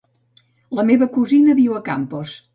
[0.79, 2.35] La meva cosina viu a Campos.